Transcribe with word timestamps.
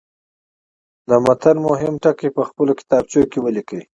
د 1.09 1.11
متن 1.25 1.57
مهم 1.67 1.93
ټکي 2.03 2.29
په 2.35 2.41
خپلو 2.49 2.71
کتابچو 2.79 3.21
کې 3.31 3.39
ولیکئ. 3.41 3.81